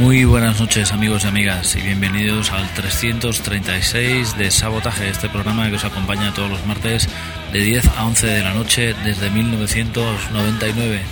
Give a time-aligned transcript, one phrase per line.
[0.00, 5.76] Muy buenas noches amigos y amigas y bienvenidos al 336 de Sabotaje, este programa que
[5.76, 7.06] os acompaña todos los martes
[7.52, 11.02] de 10 a 11 de la noche desde 1999.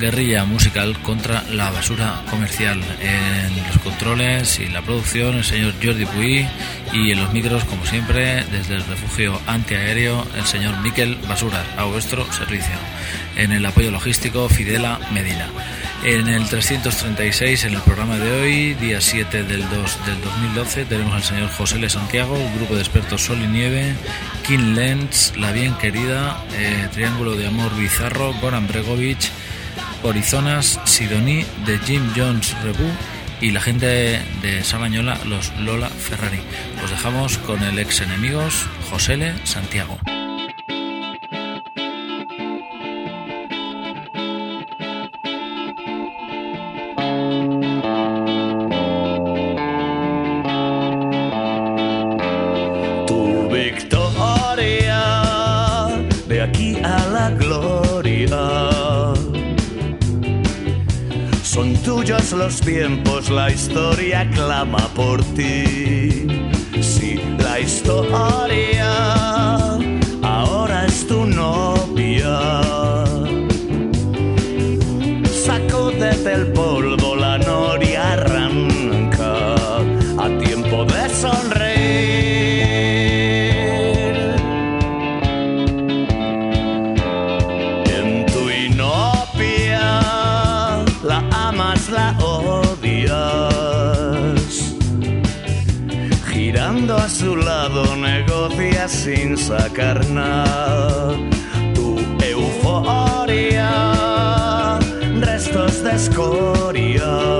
[0.00, 2.82] Guerrilla musical contra la basura comercial.
[3.00, 6.48] En los controles y la producción el señor Jordi Puy
[6.92, 11.84] y en los micros como siempre desde el refugio antiaéreo el señor Miquel Basura a
[11.84, 12.74] vuestro servicio.
[13.36, 15.46] En el apoyo logístico Fidela Medina.
[16.06, 21.12] En el 336, en el programa de hoy, día 7 del 2 del 2012, tenemos
[21.12, 21.90] al señor José L.
[21.90, 23.92] Santiago, grupo de expertos Sol y Nieve,
[24.46, 29.18] King Lens, La Bien Querida, eh, Triángulo de Amor Bizarro, Goran Bregovic,
[30.04, 32.88] Horizonas, Sidoní, de Jim Jones Rebu
[33.40, 36.38] y la gente de Sabañola, los Lola Ferrari.
[36.84, 39.34] Os dejamos con el ex enemigos José L.
[39.42, 39.98] Santiago.
[53.56, 55.02] Victoria
[56.28, 58.38] de aquí a la gloria.
[61.42, 66.26] Son tuyos los tiempos, la historia clama por ti.
[66.82, 68.92] Si la historia
[70.22, 72.34] ahora es tu novia.
[75.46, 76.65] Sacúdete el polvo,
[98.88, 101.16] sin sacar nada.
[101.74, 103.70] Tu euforia,
[105.20, 107.38] restos de escoria.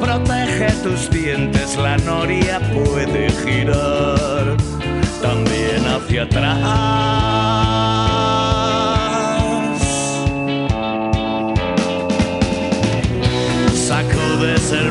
[0.00, 4.56] Protege tus dientes, la noria puede girar
[5.22, 6.60] también hacia atrás.
[13.72, 14.90] Sacudes el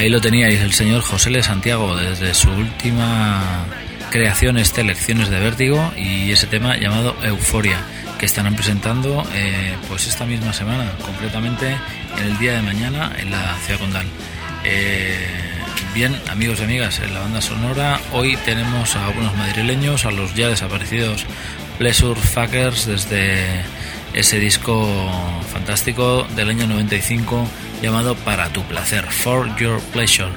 [0.00, 1.42] Ahí lo teníais, el señor José L.
[1.42, 3.66] Santiago, desde su última
[4.10, 7.76] creación, este Lecciones de Vértigo, y ese tema llamado Euforia,
[8.18, 11.76] que estarán presentando eh, pues esta misma semana, concretamente
[12.16, 14.06] en el día de mañana en la Ciudad Condal.
[14.64, 15.18] Eh,
[15.92, 20.34] bien, amigos y amigas, en la banda sonora hoy tenemos a algunos madrileños, a los
[20.34, 21.26] ya desaparecidos
[21.76, 23.44] Pleasure Fuckers desde
[24.14, 24.88] ese disco
[25.52, 27.46] fantástico del año 95
[27.80, 30.30] llamado Para tu placer, For Your Pleasure.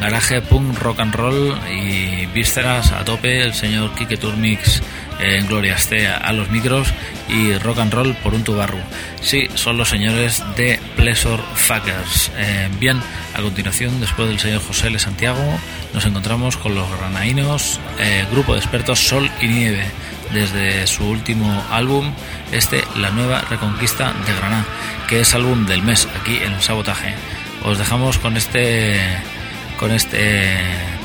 [0.00, 4.80] Garaje, punk, rock and roll y vísceras a tope, el señor Kike Turmix
[5.20, 6.88] en Gloria esté a los micros
[7.28, 8.78] y rock and roll por un tubarro.
[9.20, 12.30] Sí, son los señores de Pleasure Fuckers.
[12.36, 13.00] Eh, bien,
[13.34, 14.98] a continuación, después del señor José L.
[14.98, 15.42] Santiago,
[15.92, 19.84] nos encontramos con los granaínos, eh, grupo de expertos Sol y Nieve
[20.32, 22.12] desde su último álbum,
[22.52, 24.64] este La Nueva Reconquista de Granada,
[25.08, 27.14] que es álbum del mes aquí en Sabotaje.
[27.64, 29.00] Os dejamos con este
[29.78, 30.56] con este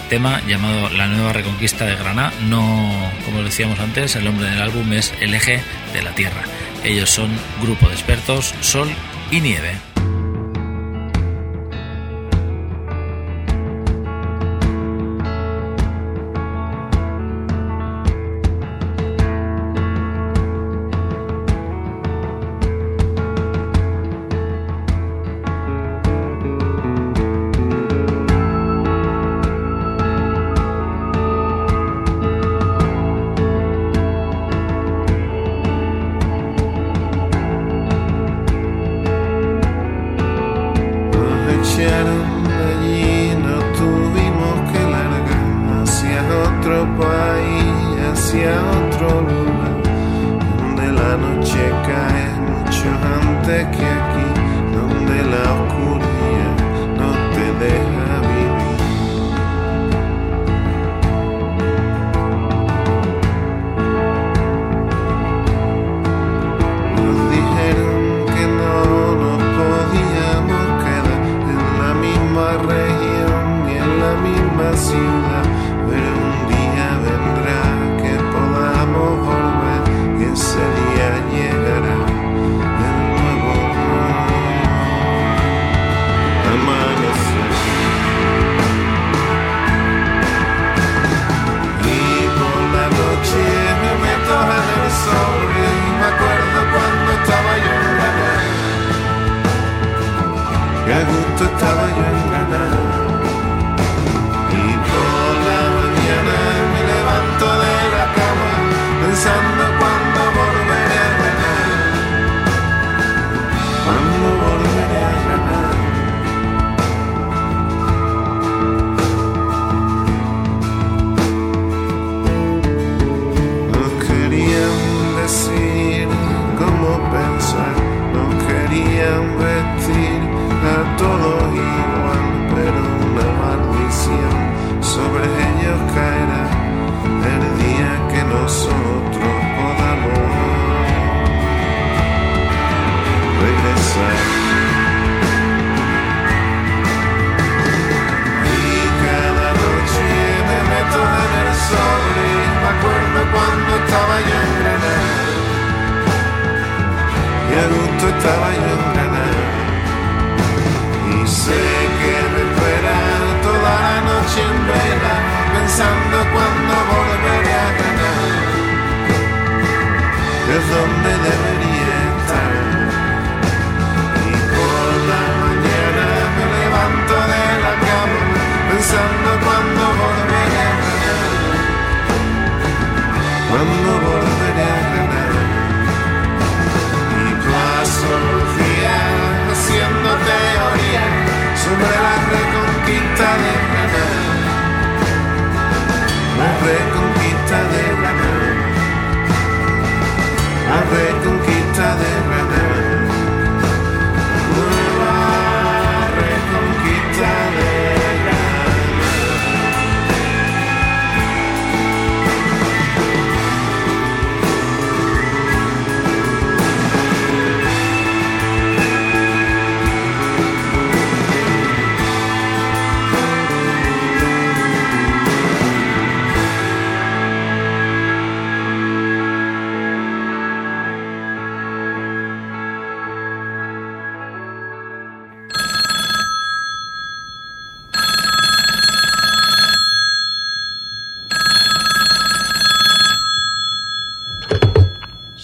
[0.10, 2.34] tema llamado La Nueva Reconquista de Granada.
[2.50, 5.62] No, como decíamos antes, el nombre del álbum es El Eje
[5.94, 6.44] de la Tierra.
[6.84, 7.30] Ellos son
[7.62, 8.90] grupo de expertos Sol
[9.32, 9.93] y Nieve.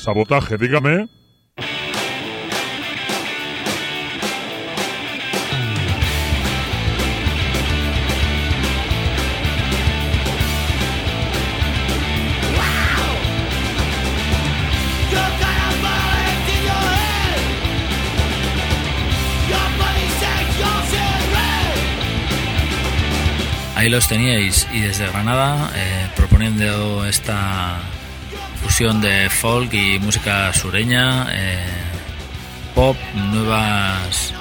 [0.09, 1.07] Sabotaje, dígame.
[23.75, 27.79] Ahí los teníais y desde Granada eh, proponiendo esta
[28.69, 31.65] fusión de folk y música sureña, eh,
[32.75, 34.31] pop, nuevas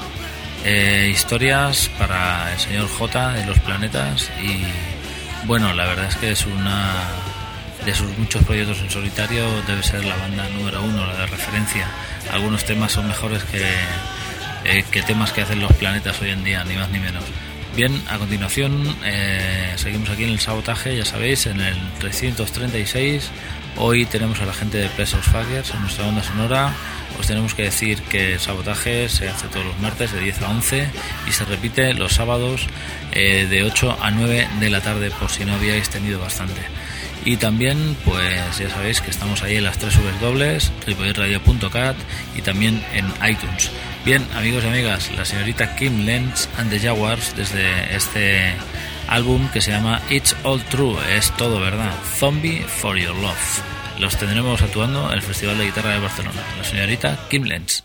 [0.67, 6.31] eh, historias para el señor J de los planetas y bueno, la verdad es que
[6.33, 6.93] es una
[7.87, 11.87] de sus muchos proyectos en solitario debe ser la banda número uno, la de referencia.
[12.31, 13.65] Algunos temas son mejores que,
[14.91, 17.25] que temas que hacen los planetas hoy en día, ni más ni menos.
[17.75, 23.31] Bien, a continuación eh, seguimos aquí en el sabotaje, ya sabéis, en el 336.
[23.81, 26.73] Hoy tenemos a la gente de Pesos Faggers en nuestra onda sonora.
[27.21, 30.51] Os tenemos que decir que el sabotaje se hace todos los martes de 10 a
[30.51, 30.89] 11
[31.29, 32.67] y se repite los sábados
[33.13, 36.61] eh, de 8 a 9 de la tarde por si no habíais tenido bastante.
[37.25, 41.97] Y también, pues ya sabéis que estamos ahí en las tres dobles, ripoyerradio.cat
[42.35, 43.71] y también en iTunes.
[44.05, 48.55] Bien, amigos y amigas, la señorita Kim Lenz and the Jaguars desde este
[49.09, 53.63] álbum que se llama It's All True, es todo verdad, Zombie for Your Love.
[53.99, 57.83] Los tendremos actuando en el Festival de Guitarra de Barcelona, la señorita Kim Lenz.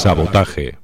[0.00, 0.79] Sabotaje.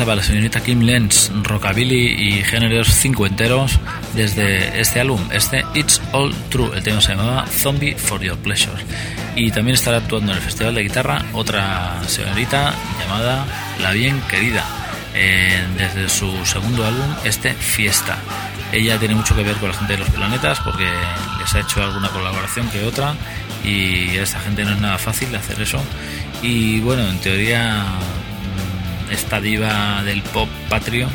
[0.00, 3.78] Estaba la señorita Kim Lenz, rockabilly y géneros cincuenteros
[4.14, 6.70] desde este álbum, este It's All True.
[6.74, 8.82] El tema se llamaba Zombie for Your Pleasure.
[9.36, 13.44] Y también estará actuando en el Festival de Guitarra otra señorita llamada
[13.82, 14.64] La Bien Querida,
[15.14, 18.16] eh, desde su segundo álbum, este Fiesta.
[18.72, 20.88] Ella tiene mucho que ver con la gente de los planetas porque
[21.38, 23.12] les ha hecho alguna colaboración que otra
[23.62, 25.78] y a esta gente no es nada fácil hacer eso.
[26.40, 27.84] Y bueno, en teoría
[29.10, 31.08] esta diva del pop patrio,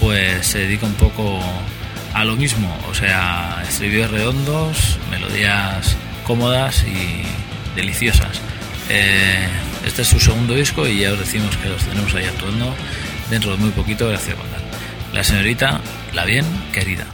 [0.00, 1.40] pues se dedica un poco
[2.14, 7.22] a lo mismo, o sea, estribillos redondos, melodías cómodas y
[7.76, 8.40] deliciosas.
[8.88, 9.46] Eh,
[9.84, 12.74] este es su segundo disco y ya os decimos que los tenemos ahí actuando
[13.30, 14.38] dentro de muy poquito de Ciudad
[15.12, 15.80] La señorita,
[16.14, 17.06] la bien querida.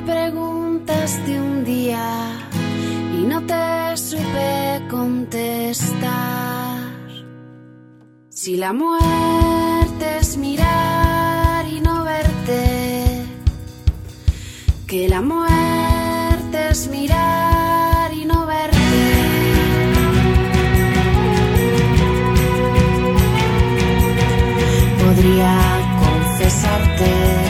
[0.00, 2.32] me preguntaste un día
[3.18, 6.80] y no te supe contestar.
[8.28, 13.24] Si la muerte es mirar y no verte,
[14.86, 18.78] que la muerte es mirar y no verte.
[25.04, 25.54] Podría
[26.02, 27.49] confesarte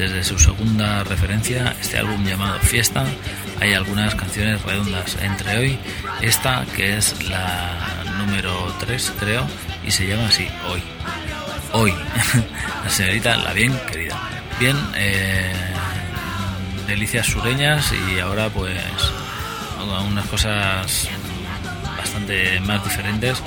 [0.00, 3.04] Desde su segunda referencia, este álbum llamado Fiesta,
[3.60, 5.78] hay algunas canciones redondas, entre hoy
[6.22, 7.76] esta que es la
[8.16, 9.46] número 3 creo
[9.86, 10.82] y se llama así, Hoy.
[11.72, 11.94] Hoy,
[12.84, 14.18] la señorita La Bien Querida.
[14.58, 15.52] Bien, eh,
[16.86, 18.80] delicias sureñas y ahora pues
[20.08, 21.10] unas cosas
[21.98, 23.42] bastante más diferentes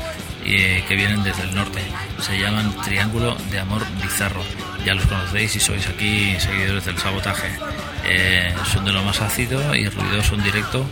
[0.46, 1.82] y que vienen desde el norte
[2.22, 4.44] se llaman Triángulo de Amor Bizarro.
[4.86, 7.48] Ya los conocéis si sois aquí seguidores del sabotaje.
[8.06, 10.86] Eh, son de lo más ácido y ruidoso en directo.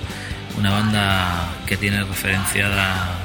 [0.57, 3.17] Una banda que tiene referenciada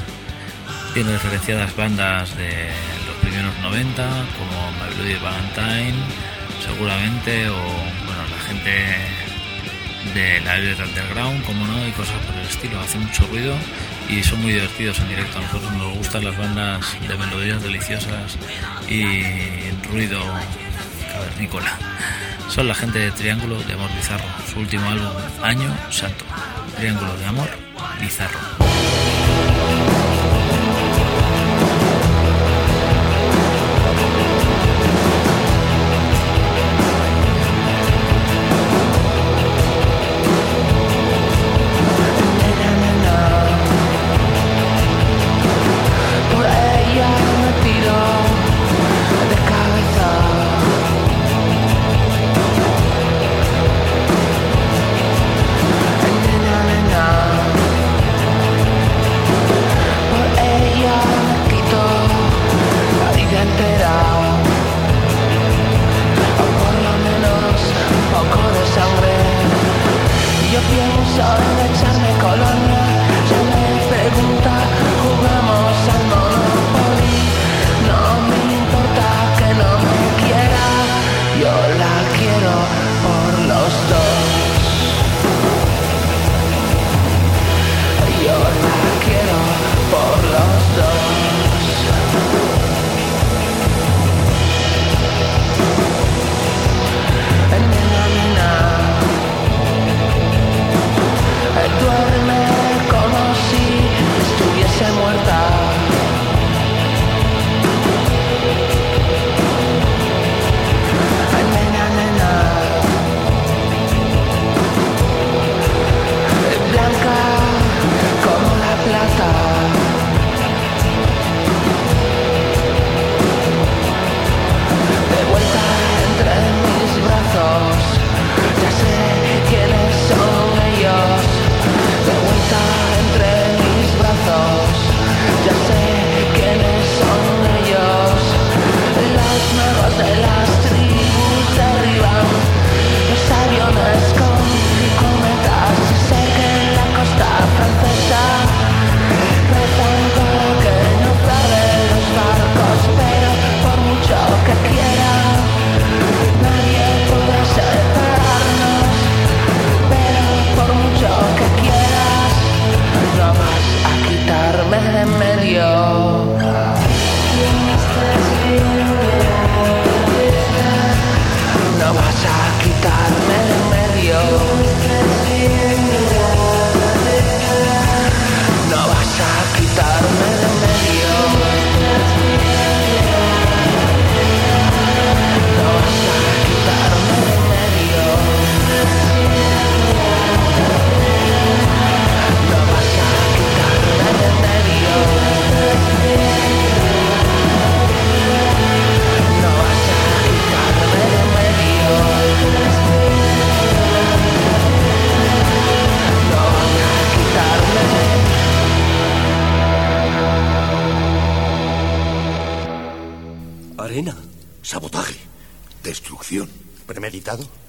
[0.92, 2.70] tiene referenciadas bandas de
[3.06, 4.02] los primeros 90
[4.38, 5.94] como My Bloody Valentine
[6.64, 7.54] seguramente o
[8.06, 8.96] bueno la gente
[10.14, 13.54] de la Underground como no y cosas por el estilo hace mucho ruido
[14.08, 15.38] y son muy divertidos en directo.
[15.38, 18.36] A nosotros nos gustan las bandas de melodías deliciosas
[18.88, 19.04] y
[19.90, 20.20] ruido
[21.12, 21.78] cavernícola.
[22.48, 25.10] Son la gente de Triángulo de Amor Bizarro, su último álbum,
[25.42, 26.24] Año Santo.
[26.76, 27.48] Triángulo de Amor
[28.00, 28.38] Bizarro.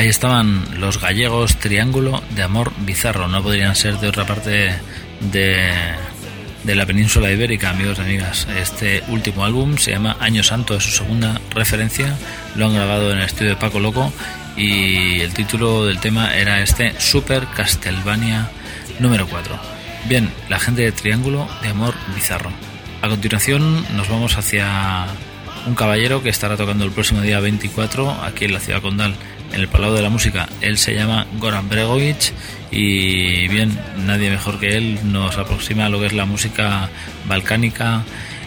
[0.00, 3.28] Ahí estaban los gallegos Triángulo de Amor Bizarro.
[3.28, 4.72] No podrían ser de otra parte
[5.20, 5.72] de,
[6.64, 8.48] la península ibérica, amigos y amigas.
[8.58, 12.16] Este último álbum se llama Año Santo, es su segunda referencia.
[12.54, 14.10] Lo han grabado en el estudio de Paco Loco
[14.56, 18.48] y el título del tema era este Super Castlevania
[19.00, 19.54] número 4.
[20.08, 22.50] Bien, la gente de Triángulo de Amor Bizarro.
[23.02, 25.08] A continuación nos vamos hacia
[25.66, 29.14] un caballero que estará tocando el próximo día 24 aquí en la ciudad condal
[29.52, 30.48] en el Palau de la Música.
[30.60, 32.32] Él se llama Goran Bregovic
[32.70, 36.88] y bien, nadie mejor que él nos aproxima a lo que es la música
[37.26, 38.04] balcánica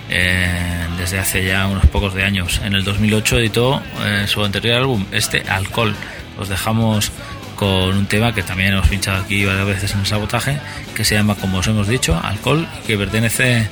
[0.09, 2.61] eh, desde hace ya unos pocos de años.
[2.63, 5.95] En el 2008 editó eh, su anterior álbum, este Alcohol.
[6.37, 7.11] Os dejamos
[7.55, 10.57] con un tema que también hemos pinchado aquí varias veces en el sabotaje,
[10.95, 13.67] que se llama, como os hemos dicho, Alcohol, que pertenece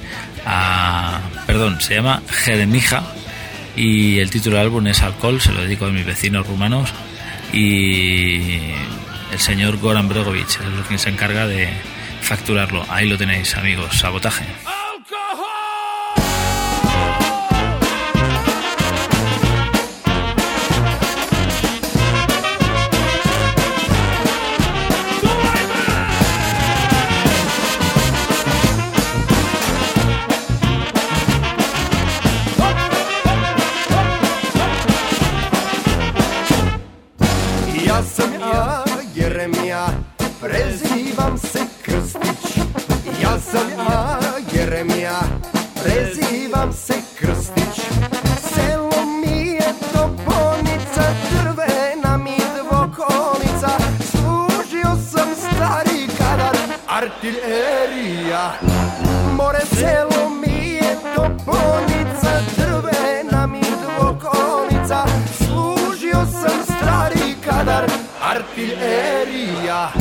[0.46, 1.20] a...
[1.48, 3.04] perdón, se llama Jeremija
[3.76, 6.94] y el título del álbum es Alcohol, se lo dedico a mis vecinos rumanos
[7.54, 8.74] y
[9.32, 11.70] el señor Goran Bregovic es quien se encarga de
[12.22, 12.86] facturarlo.
[12.90, 14.46] Ahí lo tenéis, amigos, sabotaje.
[39.42, 39.88] Jeremija,
[40.42, 42.58] prezivam se Krstić.
[43.24, 44.20] Ja sam A
[44.54, 45.20] Jeremija,
[45.84, 47.86] prezivam se Krstić.
[48.54, 53.70] Selo mi je toponica, crvena mi dvokolica.
[54.12, 56.58] Služio sam stari kadar,
[56.90, 58.52] artiljerija.
[59.38, 60.11] More selo
[68.56, 69.94] في الارياح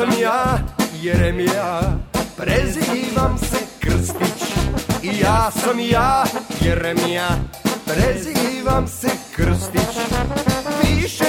[0.00, 0.58] sam ja
[1.02, 1.80] Jeremija,
[2.36, 4.42] prezivam se Krstić.
[5.02, 6.24] I ja sam ja
[6.60, 7.28] Jeremija,
[7.86, 9.96] prezivam se Krstić.
[10.84, 11.24] Više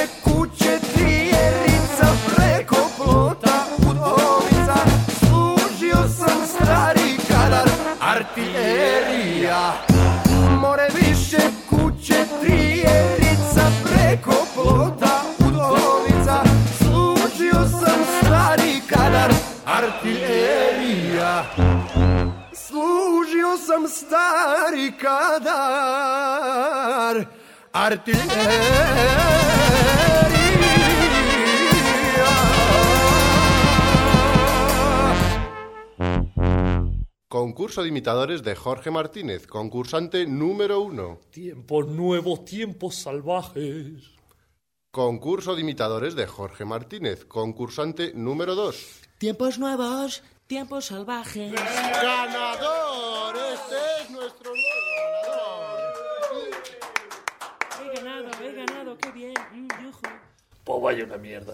[27.74, 29.32] artillería.
[37.28, 41.22] Concurso de imitadores de Jorge Martínez, concursante número uno.
[41.32, 44.12] Tiempos nuevos, tiempos salvajes.
[44.92, 49.00] Concurso de imitadores de Jorge Martínez, concursante número dos.
[49.18, 51.54] Tiempos nuevos, tiempos salvajes.
[51.54, 53.38] ¡Ganador!
[53.54, 54.91] Este es nuestro nuevo
[60.72, 61.54] Pues vaya una mierda.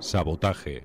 [0.00, 0.82] Sabotaje.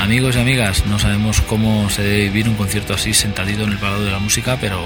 [0.00, 3.78] Amigos y amigas, no sabemos cómo se debe vivir un concierto así sentadito en el
[3.78, 4.84] Palau de la Música, pero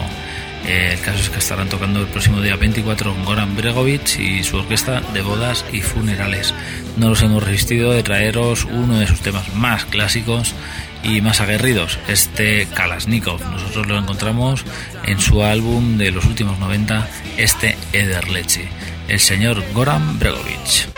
[0.68, 4.58] eh, el caso es que estarán tocando el próximo día 24 Goran Bregovic y su
[4.58, 6.52] orquesta de bodas y funerales.
[6.98, 10.54] No nos hemos resistido de traeros uno de sus temas más clásicos
[11.02, 13.40] y más aguerridos, este Kalashnikov.
[13.50, 14.64] Nosotros lo encontramos
[15.06, 18.68] en su álbum de los últimos 90, este Ederleche,
[19.08, 20.97] el señor Goran Bregovic.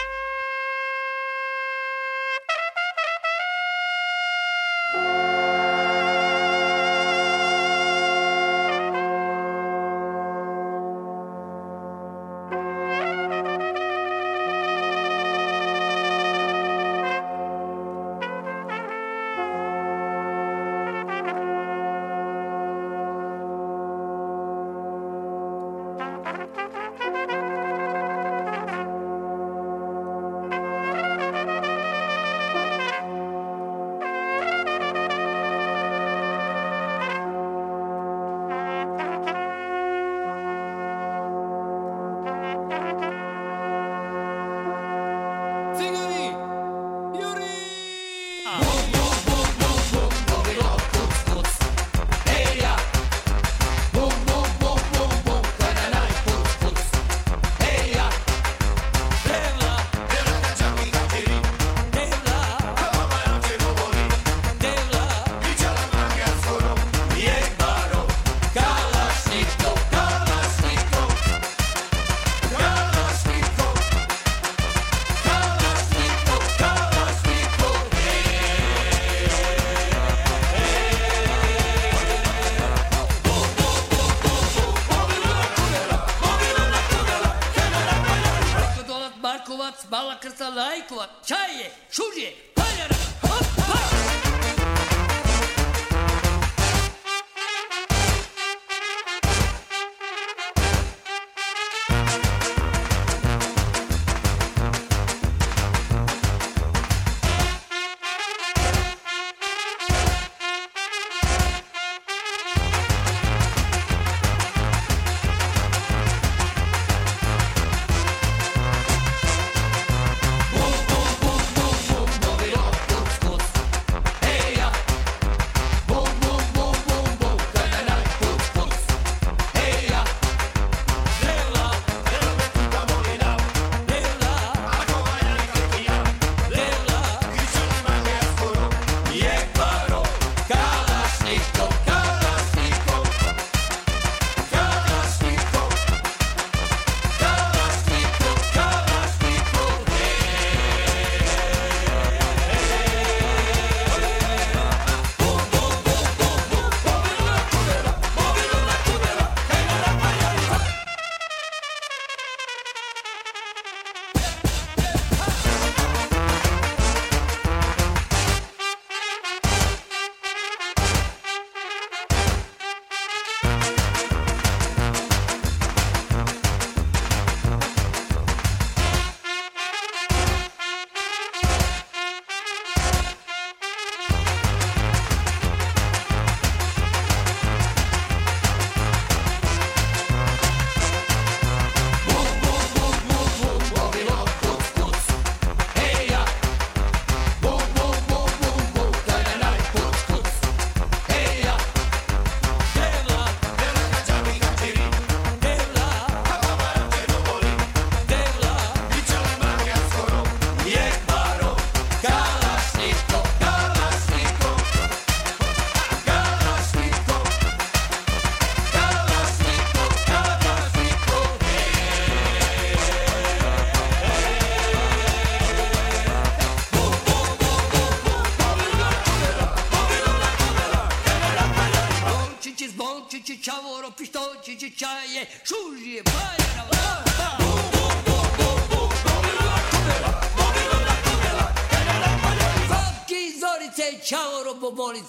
[90.80, 92.34] 外国、チャイエ、シュジエ、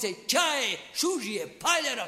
[0.01, 2.07] se čaje, šužije, paljara.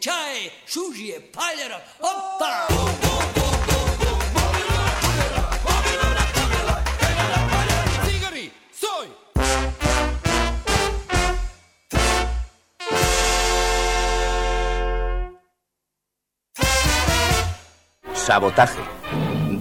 [0.00, 0.11] Ciao!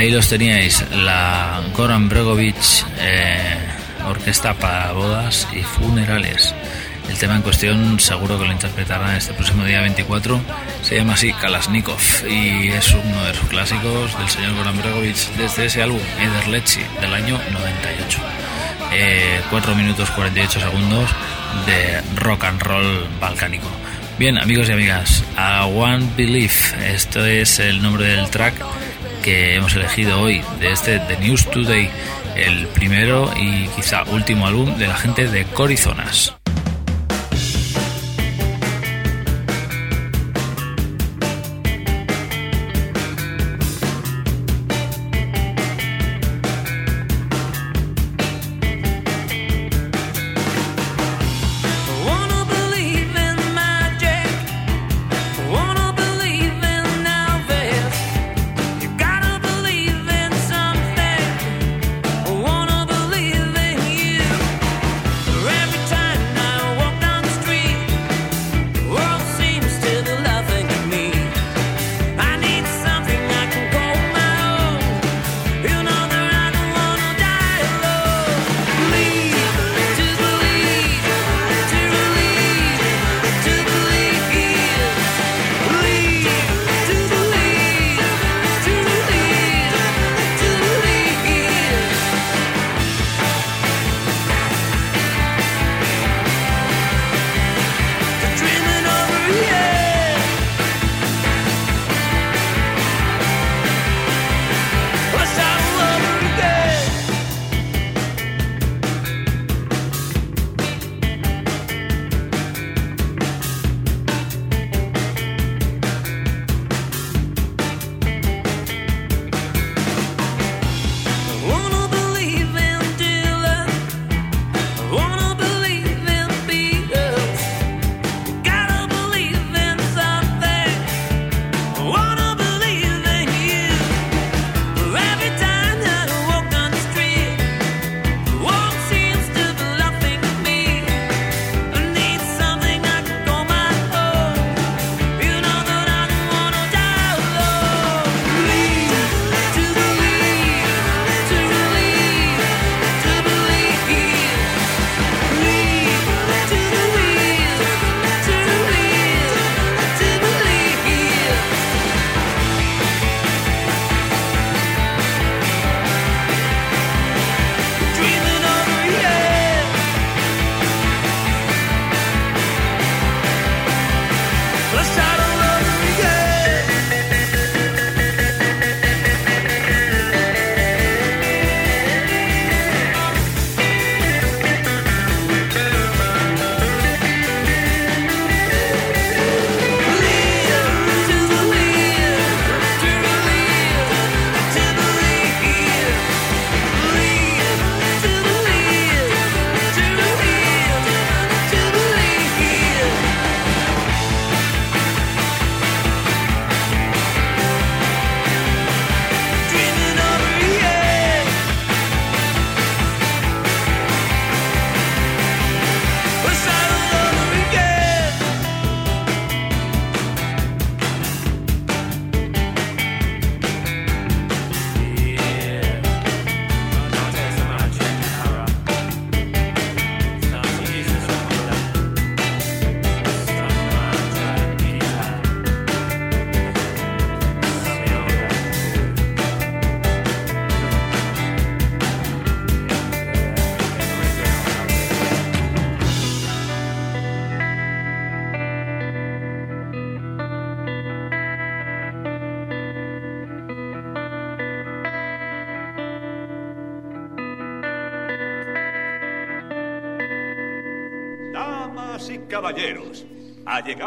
[0.00, 2.56] Ahí los teníais, la Goran Bregovic
[3.00, 3.58] eh,
[4.08, 6.54] Orquesta para Bodas y Funerales.
[7.10, 10.40] El tema en cuestión seguro que lo interpretarán este próximo día 24.
[10.80, 15.66] Se llama así Kalashnikov y es uno de los clásicos del señor Goran Bregovic desde
[15.66, 18.18] ese álbum Ederlechi del año 98.
[18.94, 21.10] Eh, 4 minutos 48 segundos
[21.66, 23.68] de rock and roll balcánico.
[24.18, 28.54] Bien, amigos y amigas, a One Belief, esto es el nombre del track
[29.22, 31.90] que hemos elegido hoy de este The News Today,
[32.36, 36.39] el primero y quizá último álbum de la gente de Corizonas.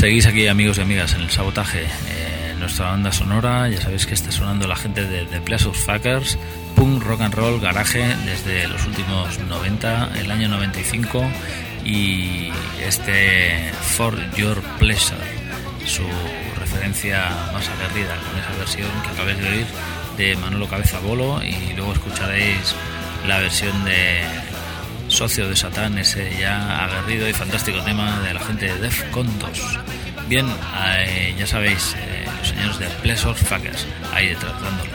[0.00, 4.14] Seguís aquí amigos y amigas en el sabotaje, eh, nuestra banda sonora, ya sabéis que
[4.14, 6.38] está sonando la gente de The Pleasure Fuckers,
[6.74, 11.22] punk, rock and roll, garaje desde los últimos 90, el año 95
[11.84, 12.48] y
[12.82, 15.20] este For Your Pleasure,
[15.84, 16.04] su
[16.58, 19.66] referencia más aguerrida con esa versión que acabáis de oír
[20.16, 22.74] de Manolo Cabeza Bolo y luego escucharéis
[23.28, 24.22] la versión de
[25.10, 29.78] Socio de Satán, ese ya aguerrido y fantástico tema de la gente de Defcon 2.
[30.28, 30.46] Bien,
[30.98, 34.90] eh, ya sabéis, eh, los señores de Pleasure Fuckers, ahí detrás dándole.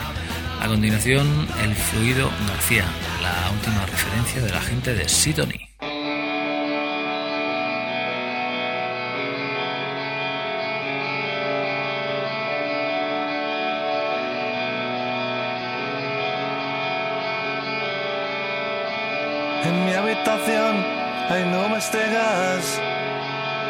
[0.60, 2.86] A continuación, el fluido García,
[3.22, 5.65] la última referencia de la gente de Sidony.
[21.76, 22.80] De gas,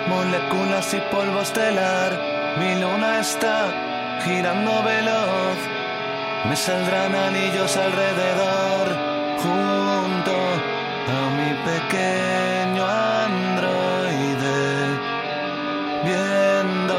[0.07, 2.17] moléculas y polvo estelar.
[2.57, 5.59] Mi luna está girando veloz,
[6.49, 8.87] me saldrán anillos alrededor,
[9.43, 10.37] junto
[11.19, 12.87] a mi pequeño
[13.27, 14.61] androide,
[16.05, 16.99] viendo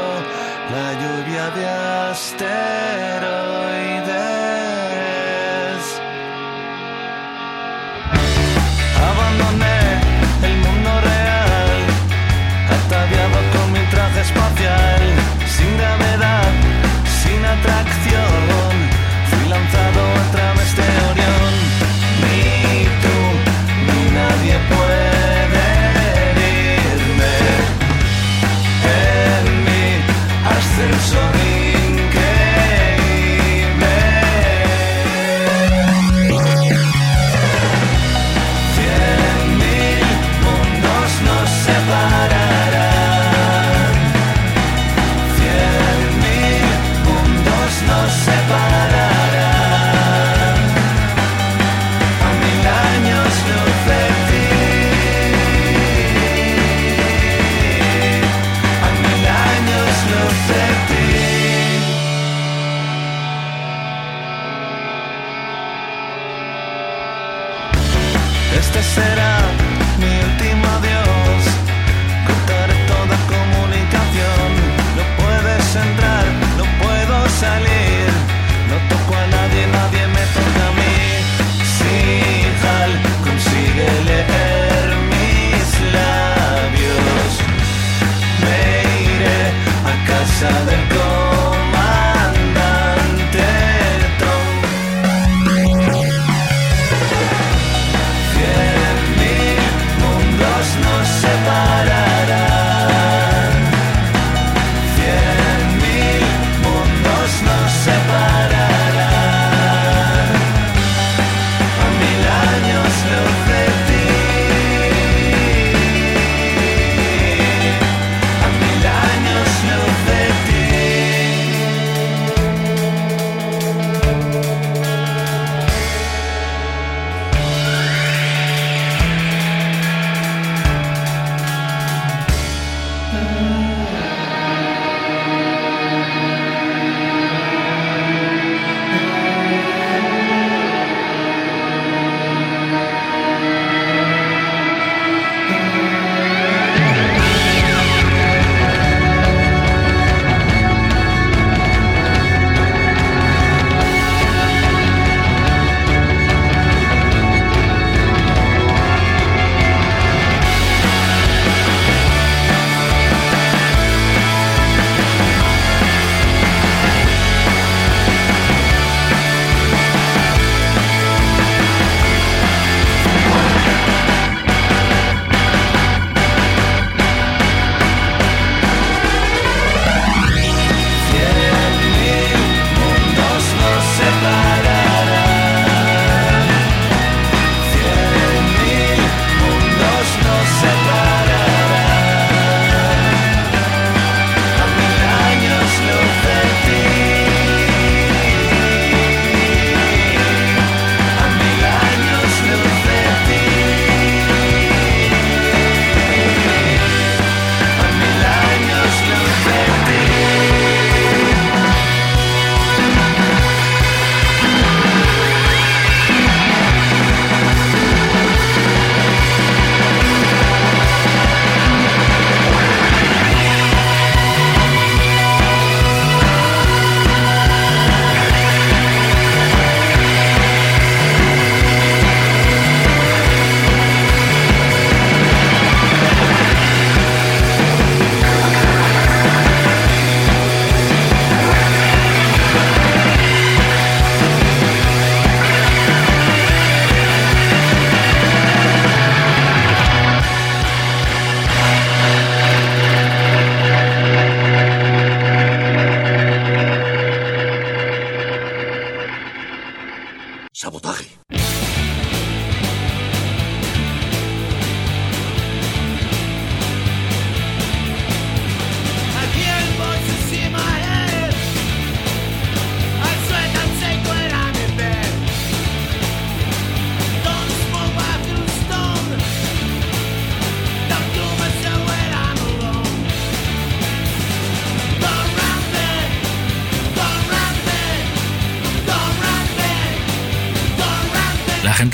[0.74, 1.66] la lluvia de
[2.10, 2.87] asteroides.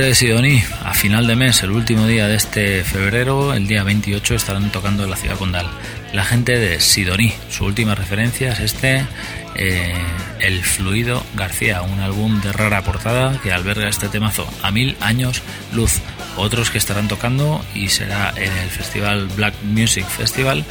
[0.04, 3.84] Gente de Sidoní, a final de mes, el último día de este febrero, el día
[3.84, 5.66] 28, estarán tocando en la ciudad condal.
[6.12, 9.06] La gente de Sidoní, su última referencia es este,
[9.54, 9.94] eh,
[10.40, 15.40] El Fluido García, un álbum de rara portada que alberga este temazo, A Mil Años
[15.72, 16.02] Luz.
[16.36, 20.66] Otros que estarán tocando y será en el festival Black Music Festival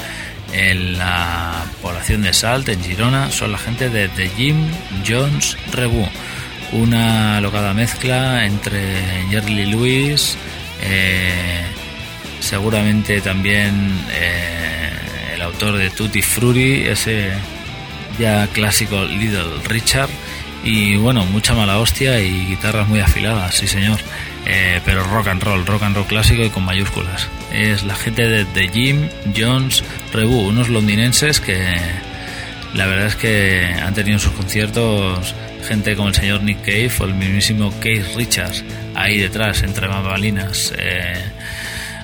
[0.53, 4.67] en la población de Salt, en Girona, son la gente de The Jim
[5.07, 6.07] Jones Rebu
[6.74, 10.38] una locada mezcla entre Jerry Lewis,
[10.82, 11.63] eh,
[12.39, 14.91] seguramente también eh,
[15.36, 17.32] el autor de Tutti Frutti, ese
[18.19, 20.09] ya clásico Little Richard,
[20.63, 23.99] y bueno, mucha mala hostia y guitarras muy afiladas, sí señor,
[24.45, 27.28] eh, pero rock and roll, rock and roll clásico y con mayúsculas.
[27.51, 31.78] Es la gente de The Jim Jones Rebu, unos londinenses que
[32.74, 37.05] la verdad es que han tenido sus conciertos gente como el señor Nick Cave o
[37.05, 38.64] el mismísimo Keith Richards
[38.95, 40.74] ahí detrás, entre bambalinas.
[40.78, 41.22] Eh,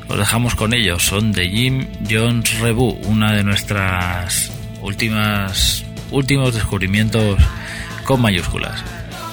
[0.07, 4.51] os dejamos con ellos, son de Jim Jones Rebu, una de nuestras
[4.81, 7.39] últimas últimos descubrimientos
[8.03, 8.83] con mayúsculas.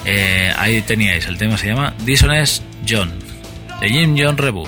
[0.05, 3.11] Eh, ahí teníais, el tema se llama Dishonest John,
[3.81, 4.67] de Jim Jones Rebu.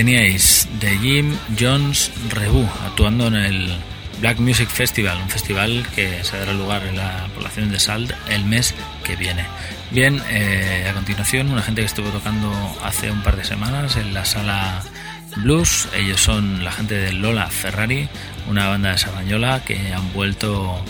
[0.00, 3.70] Teníais de Jim Jones Rebu actuando en el
[4.22, 8.46] Black Music Festival, un festival que se dará lugar en la población de Salt el
[8.46, 8.74] mes
[9.04, 9.44] que viene.
[9.90, 12.50] Bien, eh, a continuación, una gente que estuvo tocando
[12.82, 14.80] hace un par de semanas en la sala
[15.36, 15.86] Blues.
[15.94, 18.08] Ellos son la gente de Lola Ferrari,
[18.48, 20.82] una banda de Sabañola que han vuelto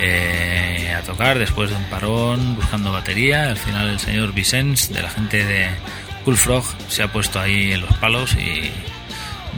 [0.00, 3.50] eh, a tocar después de un parón buscando batería.
[3.50, 5.70] Al final, el señor Vicens, de la gente de
[6.24, 8.70] Cool Frog, se ha puesto ahí en los palos y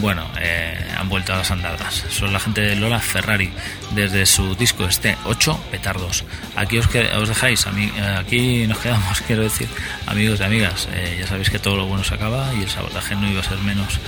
[0.01, 2.05] bueno, eh, han vuelto a las andadas.
[2.11, 3.51] Son la gente de Lola Ferrari
[3.93, 6.25] desde su disco este 8 petardos.
[6.55, 9.69] Aquí os, que- os dejáis, eh, aquí nos quedamos, quiero decir,
[10.07, 10.89] amigos y amigas.
[10.93, 13.45] Eh, ya sabéis que todo lo bueno se acaba y el sabotaje no iba a
[13.45, 13.99] ser menos.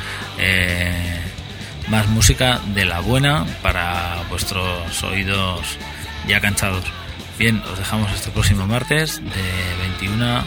[1.88, 5.78] Más música de la buena para vuestros oídos
[6.26, 6.84] ya cansados.
[7.38, 10.44] Bien, os dejamos este próximo martes de 21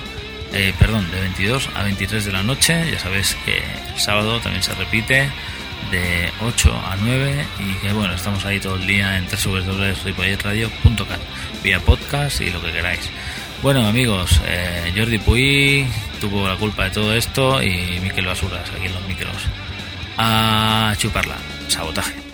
[0.54, 2.92] eh, perdón, de 22 a 23 de la noche.
[2.92, 5.30] Ya sabéis que el sábado también se repite
[5.92, 11.20] de 8 a 9 y que bueno, estamos ahí todo el día en www.ripolletradio.cat
[11.64, 13.10] vía podcast y lo que queráis.
[13.62, 15.86] Bueno amigos, eh, Jordi Puy
[16.20, 19.48] tuvo la culpa de todo esto y Miquel Basuras aquí en los micros.
[20.18, 21.36] A chuparla,
[21.68, 22.31] sabotaje.